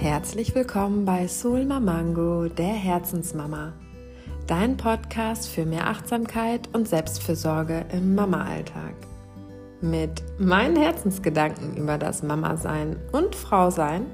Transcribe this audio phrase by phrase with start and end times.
[0.00, 3.74] Herzlich willkommen bei Soul Mamango, der Herzensmama.
[4.46, 8.94] Dein Podcast für mehr Achtsamkeit und Selbstfürsorge im Mama-Alltag.
[9.82, 14.06] Mit meinen Herzensgedanken über das Mama-Sein und Frau-Sein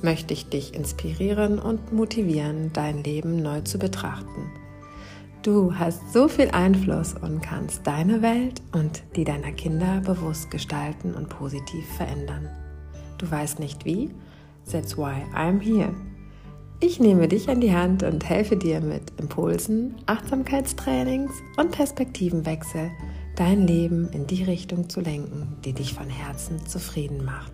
[0.00, 4.50] möchte ich dich inspirieren und motivieren, dein Leben neu zu betrachten.
[5.42, 11.12] Du hast so viel Einfluss und kannst deine Welt und die deiner Kinder bewusst gestalten
[11.12, 12.48] und positiv verändern.
[13.18, 14.10] Du weißt nicht wie?
[14.70, 15.94] That's why I'm here.
[16.80, 22.90] Ich nehme dich an die Hand und helfe dir mit Impulsen, Achtsamkeitstrainings und Perspektivenwechsel,
[23.36, 27.52] dein Leben in die Richtung zu lenken, die dich von Herzen zufrieden macht.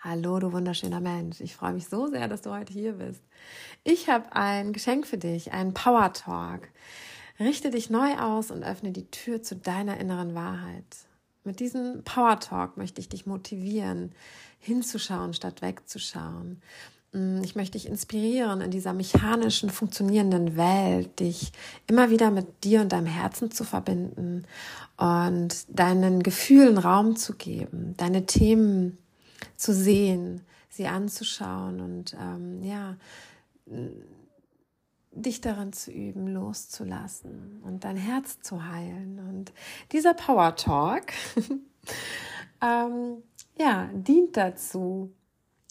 [0.00, 1.40] Hallo, du wunderschöner Mensch.
[1.40, 3.22] Ich freue mich so sehr, dass du heute hier bist.
[3.84, 6.68] Ich habe ein Geschenk für dich, einen Power Talk.
[7.38, 11.07] Richte dich neu aus und öffne die Tür zu deiner inneren Wahrheit.
[11.48, 14.12] Mit diesem Power Talk möchte ich dich motivieren,
[14.58, 16.60] hinzuschauen statt wegzuschauen.
[17.12, 21.52] Mm, ich möchte dich inspirieren, in dieser mechanischen, funktionierenden Welt, dich
[21.86, 24.44] immer wieder mit dir und deinem Herzen zu verbinden
[24.98, 28.98] und deinen Gefühlen Raum zu geben, deine Themen
[29.56, 32.94] zu sehen, sie anzuschauen und ähm, ja,
[35.22, 39.20] dich daran zu üben, loszulassen und dein Herz zu heilen.
[39.28, 39.52] Und
[39.92, 41.12] dieser Power Talk
[42.62, 43.22] ähm,
[43.58, 45.12] ja, dient dazu,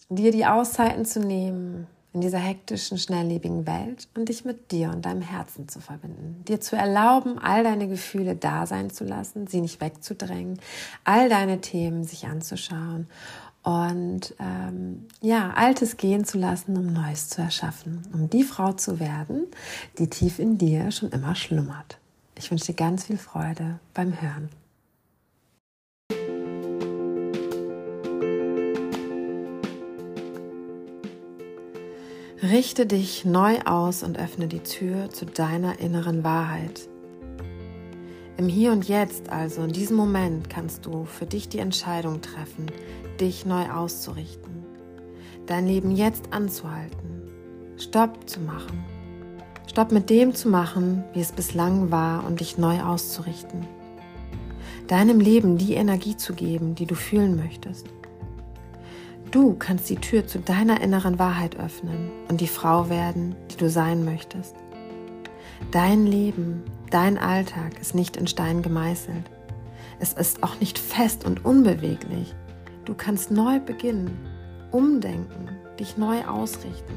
[0.09, 5.05] dir die Auszeiten zu nehmen in dieser hektischen, schnelllebigen Welt und dich mit dir und
[5.05, 6.43] deinem Herzen zu verbinden.
[6.47, 10.59] Dir zu erlauben, all deine Gefühle da sein zu lassen, sie nicht wegzudrängen,
[11.03, 13.07] all deine Themen sich anzuschauen
[13.67, 19.01] und ähm, ja, Altes gehen zu lassen, um Neues zu erschaffen, um die Frau zu
[19.01, 19.45] werden,
[19.97, 21.97] die tief in dir schon immer schlummert.
[22.37, 24.47] Ich wünsche dir ganz viel Freude beim Hören.
[32.41, 36.87] Richte dich neu aus und öffne die Tür zu deiner inneren Wahrheit.
[38.37, 42.67] Im Hier und Jetzt, also in diesem Moment, kannst du für dich die Entscheidung treffen,
[43.19, 44.63] dich neu auszurichten,
[45.47, 47.23] dein Leben jetzt anzuhalten,
[47.77, 48.85] Stopp zu machen,
[49.65, 53.65] Stopp mit dem zu machen, wie es bislang war und dich neu auszurichten,
[54.85, 57.87] deinem Leben die Energie zu geben, die du fühlen möchtest.
[59.31, 63.67] Du kannst die Tür zu deiner inneren Wahrheit öffnen und die Frau werden, die du
[63.67, 64.55] sein möchtest.
[65.71, 69.29] Dein Leben, dein Alltag ist nicht in Stein gemeißelt.
[69.99, 72.35] Es ist auch nicht fest und unbeweglich.
[72.85, 74.17] Du kannst neu beginnen,
[74.71, 76.93] umdenken, dich neu ausrichten.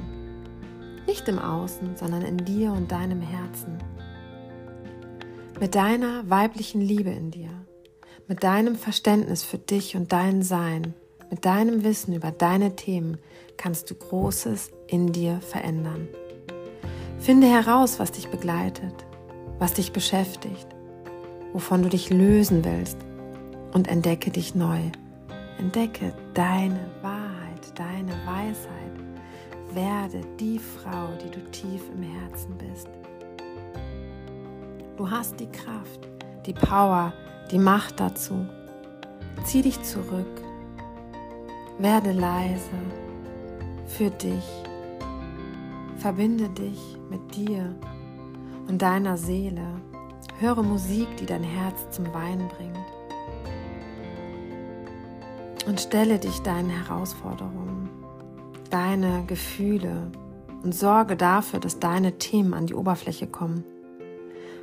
[1.07, 3.79] Nicht im Außen, sondern in dir und deinem Herzen.
[5.59, 7.51] Mit deiner weiblichen Liebe in dir,
[8.29, 10.95] mit deinem Verständnis für dich und dein Sein,
[11.31, 13.19] mit deinem Wissen über deine Themen
[13.57, 16.09] kannst du Großes in dir verändern.
[17.21, 19.05] Finde heraus, was dich begleitet,
[19.59, 20.67] was dich beschäftigt,
[21.53, 22.97] wovon du dich lösen willst
[23.75, 24.81] und entdecke dich neu.
[25.59, 28.75] Entdecke deine Wahrheit, deine Weisheit.
[29.75, 32.89] Werde die Frau, die du tief im Herzen bist.
[34.97, 36.09] Du hast die Kraft,
[36.47, 37.13] die Power,
[37.51, 38.47] die Macht dazu.
[39.45, 40.41] Zieh dich zurück.
[41.79, 42.79] Werde leise
[43.87, 44.70] für dich.
[46.01, 47.77] Verbinde dich mit dir
[48.67, 49.83] und deiner Seele.
[50.39, 52.79] Höre Musik, die dein Herz zum Weinen bringt
[55.67, 57.91] und stelle dich deinen Herausforderungen,
[58.71, 60.11] deine Gefühle
[60.63, 63.63] und sorge dafür, dass deine Themen an die Oberfläche kommen.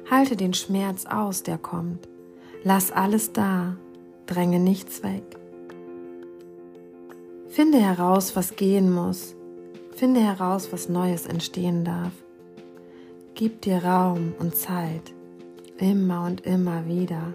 [0.10, 2.10] Halte den Schmerz aus, der kommt.
[2.64, 3.78] Lass alles da,
[4.26, 5.38] dränge nichts weg.
[7.48, 9.37] Finde heraus, was gehen muss.
[9.98, 12.12] Finde heraus, was Neues entstehen darf.
[13.34, 15.12] Gib dir Raum und Zeit,
[15.80, 17.34] immer und immer wieder.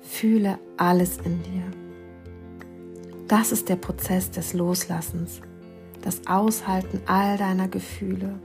[0.00, 1.62] Fühle alles in dir.
[3.28, 5.42] Das ist der Prozess des Loslassens,
[6.00, 8.40] das Aushalten all deiner Gefühle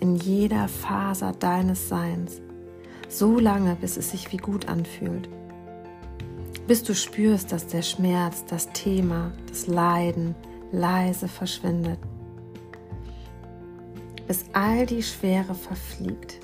[0.00, 2.40] in jeder Faser deines Seins,
[3.08, 5.28] so lange, bis es sich wie gut anfühlt.
[6.66, 10.34] Bis du spürst, dass der Schmerz, das Thema, das Leiden
[10.72, 12.00] leise verschwindet.
[14.26, 16.40] Bis all die Schwere verfliegt,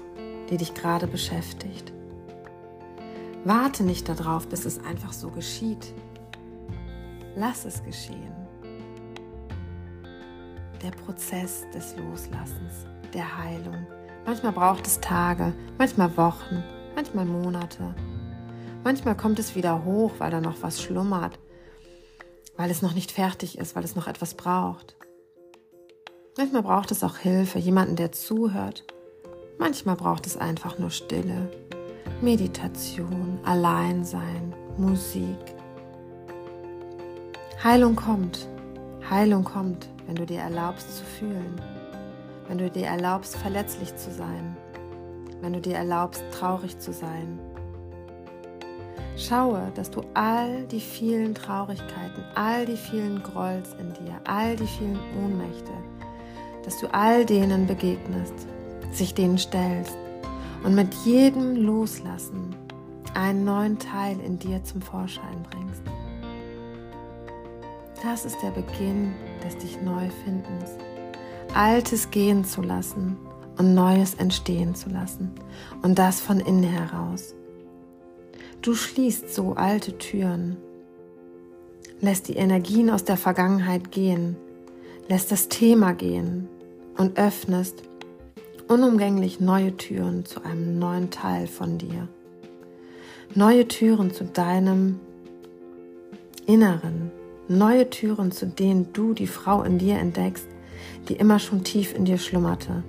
[0.51, 1.93] die dich gerade beschäftigt.
[3.45, 5.93] Warte nicht darauf, bis es einfach so geschieht,
[7.35, 8.35] Lass es geschehen.
[10.83, 13.87] Der Prozess des Loslassens, der Heilung.
[14.27, 16.63] Manchmal braucht es Tage, manchmal Wochen,
[16.95, 17.95] manchmal Monate.
[18.85, 21.39] Manchmal kommt es wieder hoch, weil da noch was schlummert.
[22.59, 24.95] weil es noch nicht fertig ist, weil es noch etwas braucht.
[26.39, 28.85] Manchmal braucht es auch Hilfe, jemanden, der zuhört.
[29.59, 31.51] Manchmal braucht es einfach nur Stille,
[32.23, 35.37] Meditation, Alleinsein, Musik.
[37.63, 38.49] Heilung kommt.
[39.11, 41.61] Heilung kommt, wenn du dir erlaubst zu fühlen,
[42.49, 44.57] wenn du dir erlaubst, verletzlich zu sein,
[45.43, 47.39] wenn du dir erlaubst, traurig zu sein.
[49.19, 54.67] Schaue, dass du all die vielen Traurigkeiten, all die vielen Grolls in dir, all die
[54.67, 55.73] vielen Ohnmächte,
[56.65, 58.35] dass du all denen begegnest,
[58.93, 59.97] sich denen stellst
[60.65, 62.55] und mit jedem Loslassen
[63.15, 65.83] einen neuen Teil in dir zum Vorschein bringst.
[68.03, 69.13] Das ist der Beginn
[69.45, 70.71] des dich Neufindens.
[71.55, 73.17] Altes gehen zu lassen
[73.59, 75.31] und Neues entstehen zu lassen.
[75.83, 77.35] Und das von innen heraus.
[78.63, 80.57] Du schließt so alte Türen,
[82.01, 84.37] lässt die Energien aus der Vergangenheit gehen,
[85.13, 86.49] lässt das Thema gehen
[86.97, 87.83] und öffnest
[88.67, 92.09] unumgänglich neue Türen zu einem neuen Teil von dir.
[93.35, 95.01] Neue Türen zu deinem
[96.47, 97.11] Inneren,
[97.47, 100.49] neue Türen, zu denen du die Frau in dir entdeckst,
[101.11, 102.83] die immer schon tief in dir schlummerte.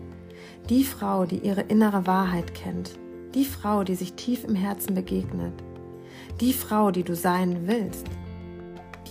[0.69, 2.91] Die Frau, die ihre innere Wahrheit kennt.
[3.35, 5.61] Die Frau, die sich tief im Herzen begegnet.
[6.39, 8.07] Die Frau, die du sein willst.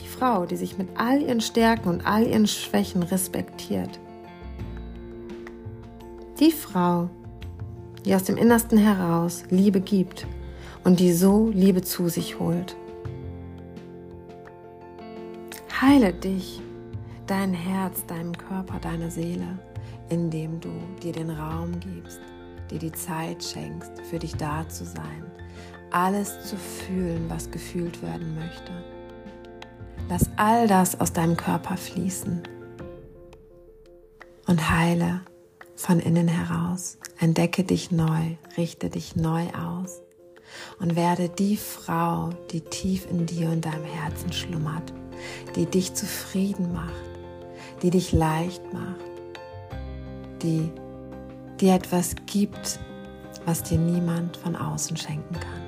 [0.00, 3.98] Die Frau, die sich mit all ihren Stärken und all ihren Schwächen respektiert.
[6.40, 7.08] Die Frau,
[8.04, 10.26] die aus dem Innersten heraus Liebe gibt
[10.84, 12.76] und die so Liebe zu sich holt.
[15.80, 16.60] Heile dich,
[17.26, 19.58] dein Herz, deinen Körper, deine Seele,
[20.08, 20.70] indem du
[21.02, 22.20] dir den Raum gibst,
[22.70, 25.24] dir die Zeit schenkst, für dich da zu sein,
[25.90, 28.72] alles zu fühlen, was gefühlt werden möchte.
[30.08, 32.42] Lass all das aus deinem Körper fließen
[34.46, 35.22] und heile
[35.74, 36.98] von innen heraus.
[37.18, 40.00] Entdecke dich neu, richte dich neu aus
[40.80, 44.92] und werde die Frau, die tief in dir und deinem Herzen schlummert
[45.56, 46.92] die dich zufrieden macht,
[47.82, 49.00] die dich leicht macht,
[50.42, 50.70] die
[51.60, 52.80] dir etwas gibt,
[53.44, 55.61] was dir niemand von außen schenken kann.